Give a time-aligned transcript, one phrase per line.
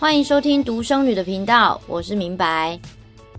[0.00, 2.80] 欢迎收听独生女的频道，我是明白，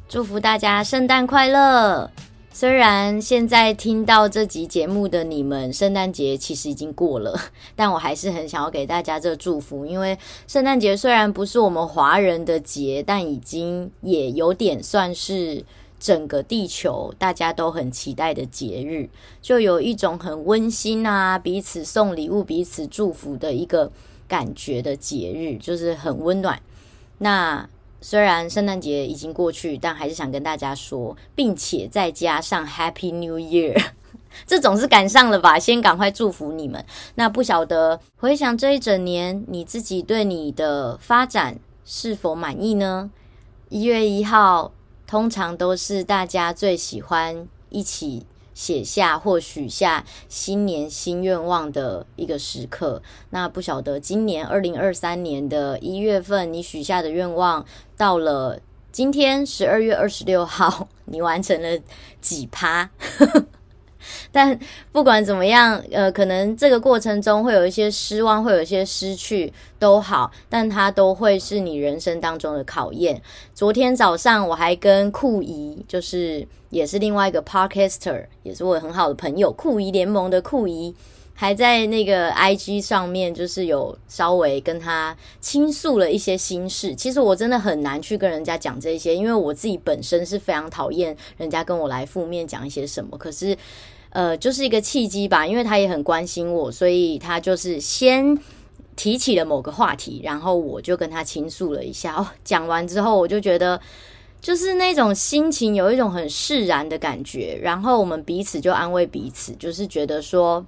[0.08, 2.08] 祝福大家圣诞快乐。
[2.54, 7.36] 虽然现在听到这集节目的你们，圣诞节其实已经过了，
[7.76, 15.66] 但我还是很想要给大家这个祝福，因为圣诞节虽然不是我们华人的节，但已经也有点算是
[16.00, 19.10] 整个地球大家都很期待的节日，
[19.42, 23.92] 就有一种很温馨啊，彼此送礼物、彼此祝福的一个。
[24.32, 26.58] 感觉的节日就是很温暖。
[27.18, 27.68] 那
[28.00, 33.78] 虽然圣诞节已经过去，但还是想跟大家说，并且再加上 Happy New Year，
[34.48, 35.60] 这总是赶上了吧？
[35.60, 36.86] 先赶快祝福你们。
[37.16, 43.12] 那不晓得回想这一整年，你自己对你的发展是否满意呢？
[43.68, 44.72] 一月一号
[45.06, 48.26] 通常都是大家最喜欢一起。
[48.54, 53.02] 写下或许下新年新愿望的一个时刻。
[53.30, 57.66] 那不晓得今年二零二三年的一月份，你许下的愿望
[57.98, 58.60] 到了
[58.92, 61.80] 今天十二月二十六号，你完成了
[62.20, 62.90] 几趴？
[64.32, 64.58] 但
[64.92, 73.22] 不管怎么样，呃，可能这个过程中会有一些失望，会有一些失去，都好，但它都会是你人生当中的考验。
[73.54, 80.96] 昨天早上我还跟酷姨，就是也是另外一个 podcaster，也是我很好的朋友，酷姨联盟的酷姨，
[81.34, 86.96] 还在那个 IG 上面，就是有稍微跟他倾诉了一些心事。
[86.96, 93.18] 其实我真的很难去跟人家讲这些，因为我自己本身是非常讨厌人家跟我来负面讲一些什么。
[93.18, 93.58] 可是。
[94.12, 98.38] 呃，就是一个契机吧，因为他也很关心我，所以他就是先
[98.98, 102.16] 提起了某个话题，然后我就跟他倾诉了一下。
[102.16, 103.80] 哦，讲完之后，我就觉得
[104.42, 110.66] 就是那种心情有一种很释然的感觉，然后我们彼此就安慰彼此，就是觉得说，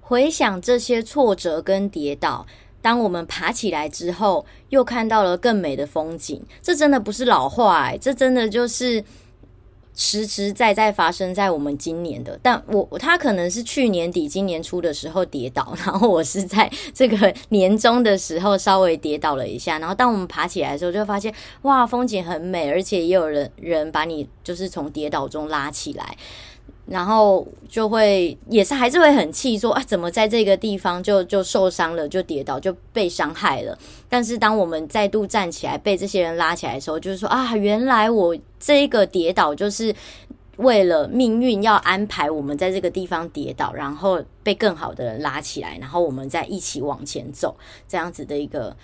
[0.00, 2.44] 回想这些挫折跟跌倒，
[2.80, 9.04] 当我们爬起来之后，又看到了更美的风景，这真的不是老话欸，这真的就是。
[9.94, 21.32] 实实在在发生在我们今年的，但我他可能是去年底、今年初的时候跌倒，然后我是在这个年终的时候稍微跌倒了一下，然后当我们爬起来的时候，就发现
[21.62, 26.16] 哇，风景很美，而且也有人人把你就是从跌倒中拉起来。
[26.86, 33.78] 然后就会也是还是会很气，说啊，怎么在这个地方就就受伤了，就跌倒，就被伤害了。
[34.08, 39.94] 但是当我们再度站起来，被这些人拉起来的时候，就是说啊，原来我这个跌倒就是
[40.56, 47.56] 为了命运要安排我们在这个地方跌倒，然后被更好的人拉起来，然后我们再一起往前走，
[47.88, 48.76] 这样子的一个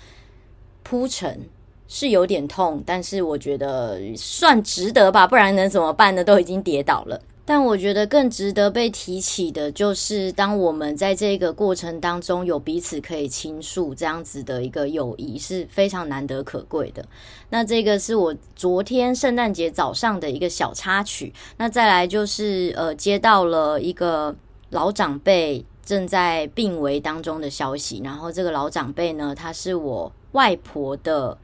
[0.82, 1.40] 铺陈
[1.88, 6.22] 是有点痛，但是我觉得算值得吧，不然能怎么办呢？
[6.22, 7.20] 都已经跌倒了。
[7.50, 17.02] 但我觉得更值得被提起的，就是当我们在这个过程当中有彼此可以倾诉，这样子的一个友谊是非常难得可贵的。
[17.48, 21.32] 那这个是我昨天圣诞节早上的一个小插曲。
[21.56, 24.36] 那再来就是，呃，接到了一个
[24.68, 28.02] 老长辈正在病危当中的消息。
[28.04, 31.38] 然后这个老长辈呢，她是我外婆的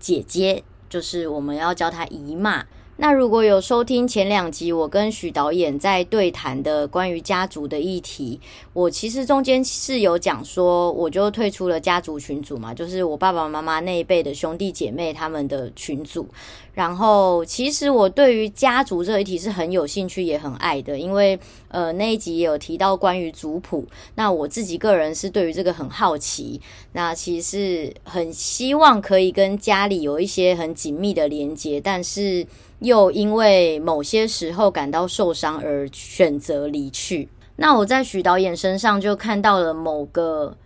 [0.00, 2.66] 姐姐，就是我们要叫她姨妈。
[2.96, 8.40] 那如果有收听前两集，我跟许导演在对谈的关于家族的议题，
[8.72, 16.28] 我其实中间是有讲说，我就退出了家族群组嘛，就是我爸爸妈妈那一辈的兄弟姐妹他们的群组。
[16.74, 23.86] 然后，其实我对于家族这一题是很有兴趣，也很爱的，因为呃那一集也有提到关于族谱。
[24.16, 32.44] 那我自己个人是对于这个很好奇，那其实很希望可以跟家里有一些很紧密的连接，但是
[32.80, 37.28] 又因为某些时候感到受伤而选择离去。
[37.54, 40.56] 那我在许导演身上就看到了某个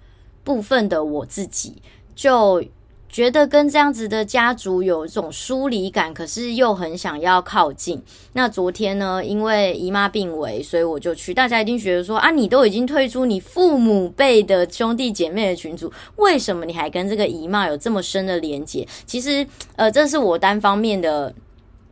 [0.43, 1.75] 部分的我自己，
[2.15, 2.65] 就。
[3.09, 8.03] 觉得跟这样子的家族有一种疏离感，可是又很想要靠近。
[8.35, 11.33] 那昨天呢，因为姨妈病危，所以我就去。
[11.33, 18.87] 大家一定觉得说啊，你都已经退出你父母辈的兄弟姐妹的群组，为什么你还跟这个姨妈有这么深的连结？
[19.07, 19.47] 其实，
[19.77, 21.35] 呃，这是我单方面的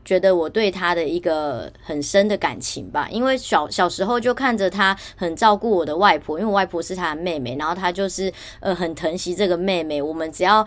[0.04, 3.08] 觉得我对她的一个很深的感情吧。
[3.10, 10.02] 因为小小时候就看着她很照顾我的外婆，因为我外婆是她的妹妹，然后她就是呃很疼惜这个妹妹。
[10.02, 10.66] 我们只要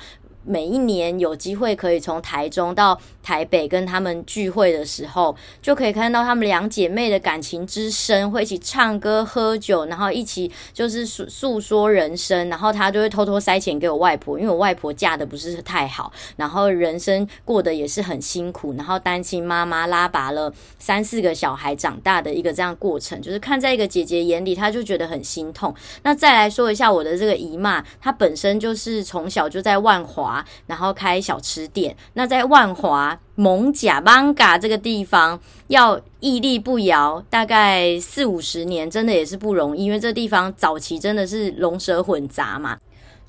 [0.50, 12.50] 每一年有机会可以从台中到台北跟他们聚会的时候，就可以看到他们两姐妹的感情之深，会一起唱歌喝酒，然后一起就是诉诉说人生。
[12.50, 25.72] 然后他就会偷偷塞钱给我外婆，因为我外婆嫁的不是太好，然后人生过得也是很辛苦，然后单亲妈妈拉拔了三四个小孩长大的一个这样过程，就是看在一个姐姐眼里，她就觉得很心痛。
[26.02, 30.39] 那再来说一下我的这个姨妈，她本身就是从小就在万华。
[30.68, 31.96] 然后开小吃店。
[32.14, 42.78] 那在万华蒙贾邦嘎这个地方，要屹立不摇，大概四五十年，真的也是不容易，因为这地方早期真的是龙蛇混杂嘛。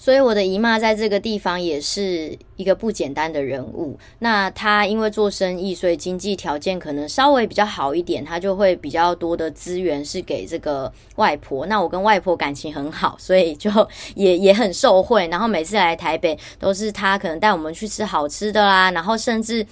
[0.02, 3.99] 所以我的姨妈在这个地方也是一个不简单的人物。
[4.20, 11.67] 那她因为做生意，所以经济条件可能稍微比较好一点，她就会比较多的资源是给这个外婆。
[11.67, 13.70] 那我跟外婆感情很好，所以就
[14.17, 15.29] 也也很受惠。
[15.29, 19.67] 然后每次来台北，都是她可能带我们去吃好吃的啦，然后甚至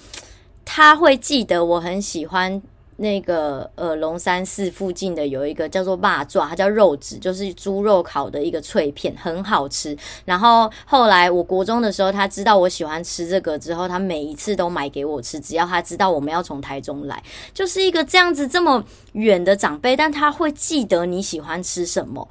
[0.63, 2.61] 她会记得我很喜欢。
[3.01, 9.97] 那个呃，龙山寺附近的有一个叫做霸爪，它叫肉纸，就是猪肉烤的一个脆片，很好吃。
[10.25, 15.39] 然后后来我国中的时候，他知道我喜欢吃这个之后，他每一次都买给我吃。
[15.39, 17.23] 只要他知道我们要从台中来，
[17.53, 22.27] 就是一个这样子这么远的长辈，但他会记得你喜欢吃什么，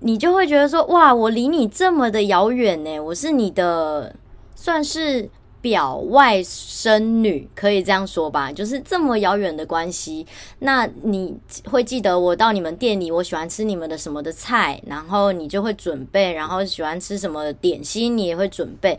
[0.00, 4.14] 你就会觉得说哇，我离你这么的遥远呢，我是你的
[4.54, 5.30] 算是。
[5.64, 10.26] 表外甥女可以这样说吧，就是这么遥远的关系。
[10.58, 11.34] 那你
[11.64, 18.98] 会记得我到你们店里，我喜欢吃你们的什么的菜，然后你就会准备，然后喜欢吃什么点心，你也会准备，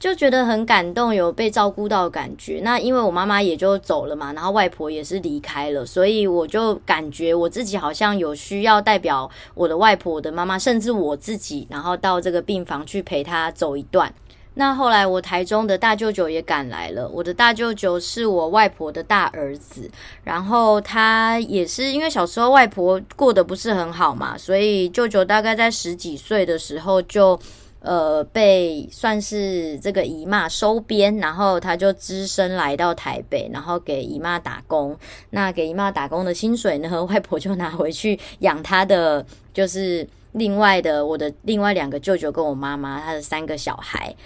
[0.00, 2.60] 就觉得很感动，有被照顾到的感觉。
[2.64, 14.10] 那因为我妈妈也就走了嘛，然后外婆也是离开了，所以我就感觉我自己好像有需要代表我的外婆、我的妈妈，甚至我自己，然后到这个病房去陪她走一段。
[14.58, 17.06] 那后来，我台中的大舅舅也赶来了。
[17.10, 19.90] 我的大舅舅是我外婆的大儿子，
[20.24, 27.38] 然后他也是因为小时候外婆过得不是很好嘛，所以舅舅大概在十几岁的时候就
[27.80, 34.96] 呃被算是这个姨妈收编，然后他就只身来到台北，然后给姨妈打工。
[35.28, 44.16] 那给姨妈打工的薪水呢， 外婆就拿回去养他的，就是另外的我的另外两个舅舅跟我妈妈，他的三个小孩。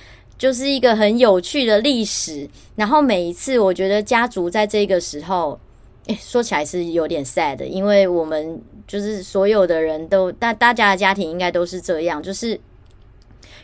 [0.40, 5.60] 就是一个很有趣的历史，然后每一次我觉得家族在这个时候，
[6.06, 12.58] 诶，说起来是有点 sad，因为我们就是所有的人都大大家的家庭应该都是这样，就是。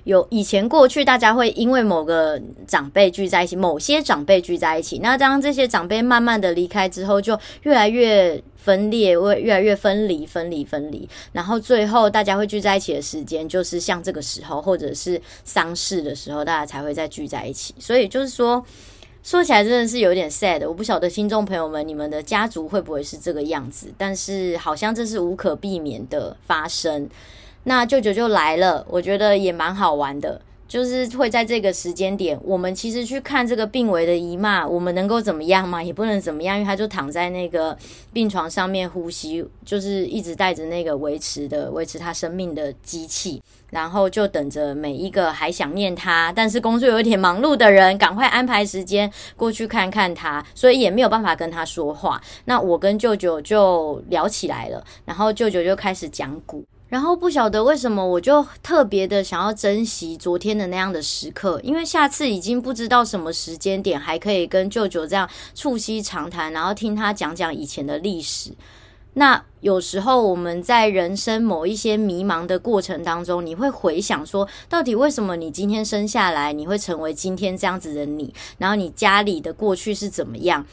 [0.07, 5.01] 有以前过去，大家会因为某个长辈聚在一起，某些长辈聚在一起。
[5.01, 11.09] 那当这些长辈慢慢的离开之后，就越来越分裂，会越来越分离，分离，分离。
[11.33, 17.75] 然后最后大家会聚在一起的时间，就是像这个时候，或者是丧事的时候，大家才会再聚在一起。
[17.81, 18.65] 所以就是说，
[19.25, 20.65] 说起来真的是有点 sad。
[20.69, 23.93] 我不晓得听众朋友们，你们的家族会不会是这个样子？
[23.99, 27.11] 但是好像这是无可避免的发生。
[27.69, 35.83] 那舅舅就来了，我觉得也蛮好玩的，就是会在这个时间点，我们其实去看这个病危的姨妈，我们能够怎么样吗？
[35.83, 37.77] 也不能怎么样，因为他就躺在那个
[38.13, 52.23] 病床上面呼吸，就是一直带着那个维持的维持他生命的机器，然后就等着每一个还想念他，但是工作有点忙碌的人，赶快安排时间过去看看他，所以也没有办法跟他说话。
[52.45, 56.65] 那我跟舅舅就聊起来了，然后舅舅就开始讲古。
[56.89, 68.53] 然后不晓得为什么，我就特别的想要珍惜昨天的那样的时刻，因为下次已经不知道什么时间点还可以跟舅舅这样促膝长谈，然后听他讲讲以前的历史。
[69.15, 78.33] 那有时候我们在人生某一些迷茫的过程当中，你会回想说，到底为什么你今天生下来，你会成为今天这样子的你？
[78.59, 80.65] 然后你家里的过去是怎么样？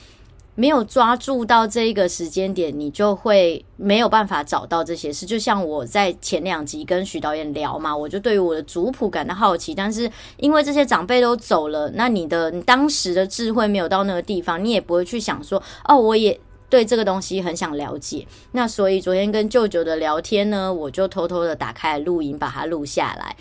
[0.56, 5.26] 没有抓住到这一个时间点，你就会没有办法找到这些事。
[5.26, 18.28] 就像我在前两集跟徐导演聊嘛，我就对于我的族谱感到好奇，但是因为这些长辈都走了，那你的你当时的智慧没有到那个地方，你也不会去想说，哦，我也对这个东西很想了解。
[18.52, 23.36] 那所以昨天跟舅舅的聊天呢，我就偷偷的打开录音，把它录下来。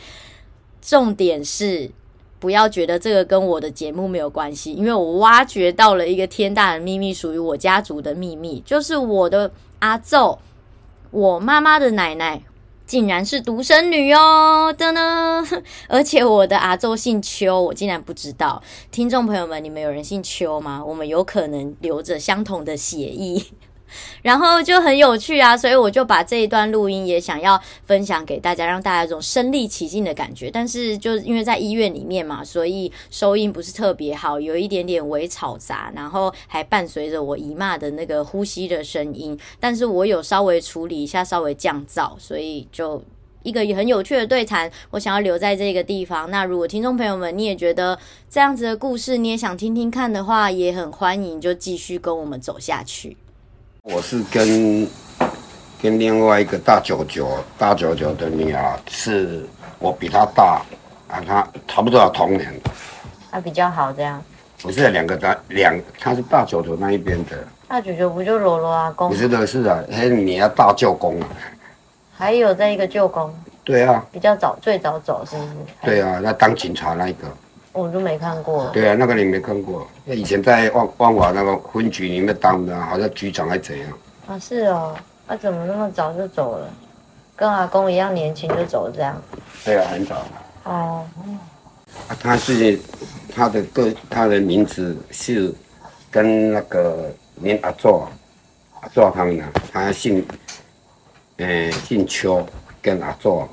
[0.80, 1.90] 重点是。
[2.42, 10.36] 不要觉得这个跟我的节目没有关系，因为我挖掘到了一个天大的秘密，属于我家族的秘密，就是我的阿祖，
[11.12, 12.42] 我妈妈的奶奶
[12.84, 15.40] 竟然是独生女哦的呢，
[15.86, 18.60] 而且我的阿祖姓邱，我竟然不知道。
[18.90, 20.84] 听众朋友们，你们有人姓邱吗？
[20.84, 23.40] 我们有可能留着相同的血液。
[24.22, 30.50] 然后就很有趣啊，所以我就把这一段录音也想要分享给大家，让大家有种身临其境的感觉。
[30.50, 39.38] 但是就因为在医院里面嘛，所以收音不是特别好，有一点点微吵杂，然后还伴随着我姨妈的那个呼吸的声音。
[39.58, 43.02] 但是我有稍微处理一下，稍微降噪，所以就
[43.42, 46.30] 一个很有趣的对谈，我想要留在这个地方。
[46.30, 47.98] 那如果听众朋友们你也觉得
[48.30, 53.16] 这样子的故事你也想听听看的话，也很欢迎就继续跟我们走下去。
[53.82, 54.88] 我是跟
[55.82, 59.44] 跟另外一个大舅舅，大舅舅的女儿是
[59.80, 60.62] 我比她大
[61.08, 62.54] 啊，他差不多要同年，
[63.32, 64.22] 她比较好这样。
[64.62, 67.36] 不是两个大两，他是大舅舅那一边的。
[67.66, 69.08] 大舅舅不就罗罗阿公？
[69.08, 71.26] 不是的，是啊，嘿，你要大舅公啊。
[72.12, 73.34] 还有这一个舅公。
[73.64, 74.06] 对啊。
[74.12, 75.50] 比较早，最早走是不是？
[75.82, 77.26] 对啊，那当警察那一个。
[77.72, 78.68] 我都没看过。
[78.70, 79.86] 对啊，那个你没看过？
[80.04, 83.88] 那以前在万万华那个分局里面当的，好像局长还怎样？
[84.26, 84.94] 啊，是哦，
[85.26, 86.68] 他、啊、怎么那么早就走了？
[87.34, 89.20] 跟阿公一样年轻就走了这样？
[89.64, 90.22] 对啊，很早。
[90.64, 91.04] 哦。
[92.08, 92.78] 啊，他是
[93.34, 95.52] 他的个他的名字是
[96.10, 98.02] 跟那个您阿祖
[98.80, 100.24] 阿祖他们呢，他姓，
[101.38, 102.46] 呃，姓邱，
[102.82, 103.48] 跟阿祖。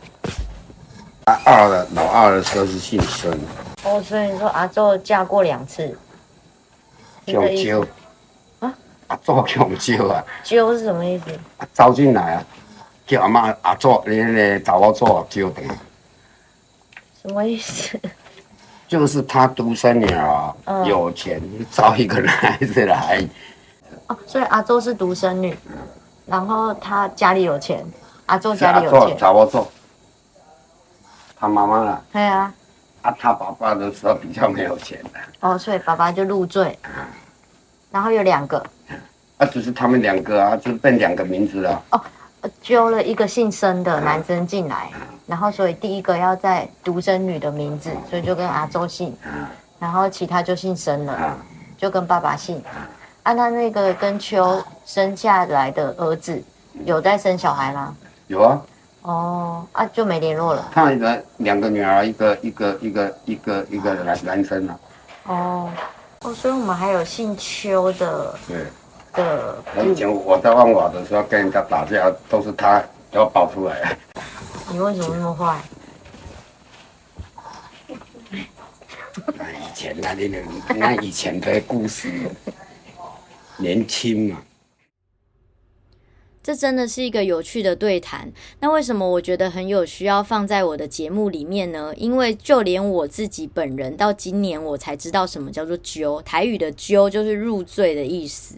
[1.25, 3.37] 他二的老二的时候是姓孙。
[3.83, 5.97] 哦，所以你说阿祖嫁过两次。
[7.25, 7.85] 叫揪。
[8.59, 8.73] 啊？
[9.07, 10.23] 阿祖叫揪啊？
[10.43, 11.25] 揪是什么意思？
[11.73, 12.43] 招进来啊，
[13.07, 15.61] 叫阿妈阿祖，你那找我做揪的。
[17.21, 17.99] 什么意思？
[18.87, 23.23] 就是他独生女儿，嗯、有钱，找一个男孩子来。
[24.07, 25.55] 哦，所以阿周是独生女，
[26.25, 27.85] 然后他家里有钱，
[28.25, 29.71] 阿周家里有钱，找我做。
[31.39, 32.01] 他妈妈啊？
[32.11, 32.53] 对啊。
[33.01, 35.19] 啊，他爸爸的时候比较没有钱的。
[35.41, 36.77] 哦，所以爸爸就入赘。
[36.83, 37.05] 嗯、
[37.91, 38.57] 然后有两个。
[39.37, 41.83] 啊，只是他们两个啊，就变两个名字了。
[41.91, 42.01] 哦。
[42.61, 44.89] 揪了一个姓申的男生进来，
[45.27, 49.13] 然后所以第一个要在独生女的名字，所以就跟阿周姓，
[49.77, 51.37] 然后其他就姓申了，
[51.77, 52.63] 就跟爸爸姓。
[53.23, 56.41] 按、啊、他那个跟秋生下来的儿子，
[56.85, 57.93] 有在生小孩吗？
[58.27, 58.57] 有啊。
[59.09, 60.69] 哦，啊就没联络了。
[60.71, 64.79] 他的两个女儿，一个一个一个一个一个男男生啊。
[65.25, 65.69] 哦，
[66.21, 68.35] 哦，所以我们还有姓邱的。
[68.47, 68.65] 对。
[69.11, 73.97] 的，以前我在万华的时候跟人家打架，都是他要跑出来。
[74.71, 75.59] 你为什么那么坏？
[79.33, 82.29] 那以前那那那以前的故事，
[83.57, 84.37] 年轻嘛。
[86.49, 88.27] 这真的是一个有趣的对谈。
[88.59, 91.93] 那为什么我觉得很有需要放在我的节目里面呢？
[91.95, 98.55] 因为就连我自己本人到今年我才知道什么叫做“揪”，台语的“揪”就是入赘的意思。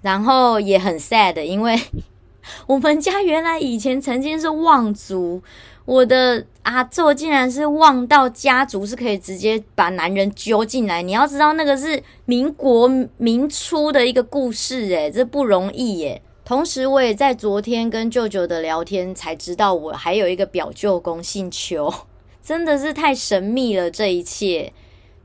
[0.00, 1.76] 然后也很 sad，因为
[2.68, 5.42] 我们家原来以前曾经是望族，
[5.84, 11.02] 我的阿祖竟然是望到家族是可以直接把男人揪进来。
[11.02, 16.22] 你要知道，那个是民国民初的一个故事，诶，这不容易诶。
[16.44, 21.92] 同时，我也在昨天跟舅舅的聊天才知道，我还有一个表舅公姓邱，
[22.44, 24.72] 真的是太神秘了，这一切。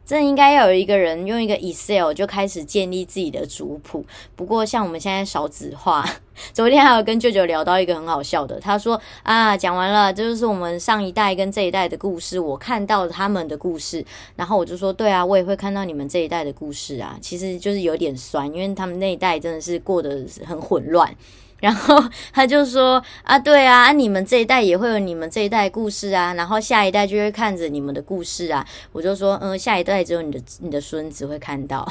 [0.09, 4.03] 这应该要有一个人用一个 Excel 就开始建立自己的族谱。
[4.35, 6.03] 不过像我们现在少子化，
[6.51, 14.03] 昨天还有跟舅舅聊到一个很好笑的，他说啊，讲完了，这就是我们上一代跟这一代的故事，我看到他们的故事，
[14.35, 21.15] 然后我就说，对啊，我也会看到你们这一代的故事啊，其实就是有点酸，因为他们那一代真的是过得很混乱。
[21.59, 28.65] 然后 他就说啊，对啊，你们这一代也会有你们这一代故事啊，然后下一代就会看着你们的故事啊。
[28.91, 31.87] 我就说，嗯，下一代只有你的你的孙子会看到，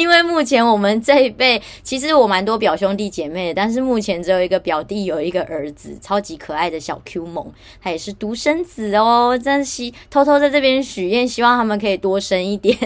[0.00, 7.52] 因为目前我们这一辈， 其实我蛮多表兄弟姐妹，但是目前只有一个表弟有一个儿子，超级可爱的小 Q 萌，
[7.82, 12.76] 他也是独生子哦，真希偷偷在这边许愿，希望他们可以多生一点。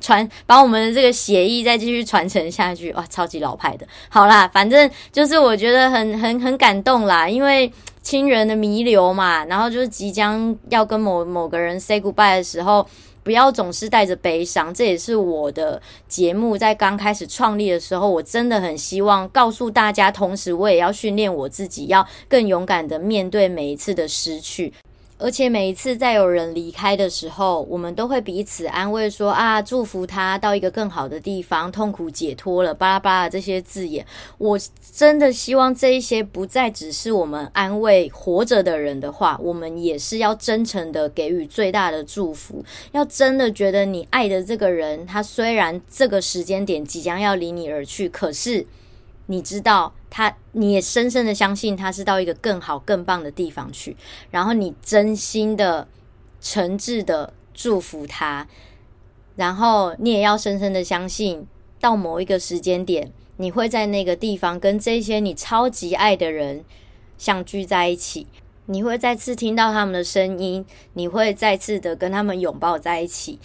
[0.00, 3.86] 传把我们的这个血义再继续传承下去，哇，超级老派的。
[4.10, 12.86] 好啦，反正就是我觉得很 很很感动啦，因为亲人的弥留嘛，然后就是即将要跟某某个人 say goodbye 的时候，
[13.24, 14.72] 不要总是带着悲伤。
[14.72, 24.72] 这也是我的节目在刚开始创立的时候，我真的很希望告诉大家，同时我也要训练我自己，要更勇敢的面对每一次的失去。
[25.16, 34.04] 而且每一次在有人离开的时候，我们都会彼此安慰说啊，祝福他到一个更好的地方，痛苦解脱了，巴拉巴拉这些字眼。
[34.38, 34.58] 我
[34.92, 42.64] 真的希望这一些不再只是我们安慰活着的人的话，我们也是要真诚的给予最大的祝福。
[42.92, 48.66] 要真的觉得你爱的这个人，他虽然这个时间点即将要离你而去，可是。
[49.26, 53.96] 你知道他，你也深深的相信他是到一个更好、更棒的地方去，
[54.30, 55.88] 然后你真心的、
[56.40, 58.46] 诚挚的祝福他，
[59.36, 61.46] 然后你也要深深的相信，
[61.80, 66.64] 到某一个时间点，你会在那个地方跟这些你超级爱的人
[67.16, 68.26] 相聚在一起，
[68.66, 73.38] 你会再次听到他们的声音，你会再次的跟他们拥抱在一起。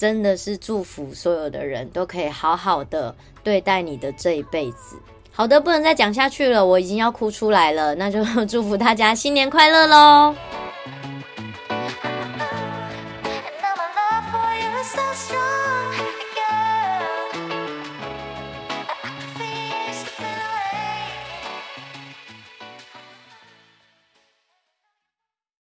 [0.00, 3.14] 真的是祝福所有的人都可以好好的
[3.44, 4.96] 对待你的这一辈子。
[5.30, 7.94] 好的，不能再讲下去了，我已经要哭出来了。
[7.96, 10.34] 那就 祝福大家新年快乐喽！